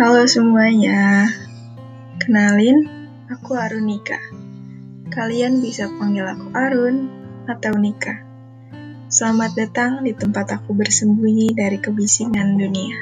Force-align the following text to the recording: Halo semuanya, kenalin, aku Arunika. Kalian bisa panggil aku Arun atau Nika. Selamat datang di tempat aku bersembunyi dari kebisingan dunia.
Halo 0.00 0.24
semuanya, 0.24 1.28
kenalin, 2.16 2.88
aku 3.28 3.52
Arunika. 3.52 4.16
Kalian 5.12 5.60
bisa 5.60 5.92
panggil 5.92 6.24
aku 6.24 6.56
Arun 6.56 7.12
atau 7.44 7.76
Nika. 7.76 8.24
Selamat 9.12 9.52
datang 9.52 10.00
di 10.00 10.16
tempat 10.16 10.56
aku 10.56 10.72
bersembunyi 10.72 11.52
dari 11.52 11.76
kebisingan 11.76 12.56
dunia. 12.56 12.96